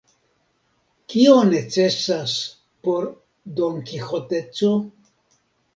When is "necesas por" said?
1.49-3.07